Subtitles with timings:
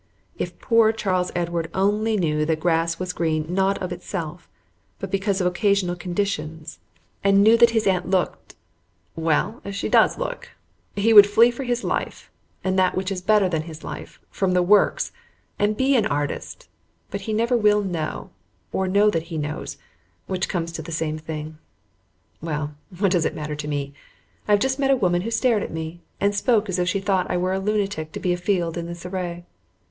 [0.39, 4.49] If poor Charles Edward only knew that grass was green not of itself,
[4.97, 6.79] but because of occasional conditions,
[7.23, 8.55] and knew that his aunt looked
[9.15, 10.49] well, as she does look
[10.95, 12.31] he would flee for his life,
[12.63, 15.11] and that which is better than his life, from the "Works,"
[15.59, 16.67] and be an artist,
[17.11, 18.31] but he never will know
[18.71, 19.77] or know that he knows,
[20.25, 21.59] which comes to the same thing.
[22.41, 23.93] Well, what does it matter to me?
[24.47, 26.99] I have just met a woman who stared at me, and spoke as if she
[26.99, 29.45] thought I were a lunatic to be afield in this array.